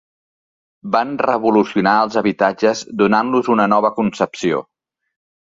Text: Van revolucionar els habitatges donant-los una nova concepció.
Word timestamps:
Van 0.95 1.11
revolucionar 1.25 1.93
els 2.05 2.17
habitatges 2.23 2.83
donant-los 3.03 3.53
una 3.59 3.69
nova 3.75 3.93
concepció. 4.01 4.65